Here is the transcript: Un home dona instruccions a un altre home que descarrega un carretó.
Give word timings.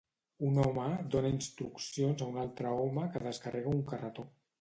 Un 0.45 0.55
home 0.61 0.85
dona 1.15 1.29
instruccions 1.33 2.23
a 2.25 2.29
un 2.31 2.39
altre 2.45 2.71
home 2.79 3.05
que 3.17 3.21
descarrega 3.27 3.75
un 3.75 3.85
carretó. 3.93 4.27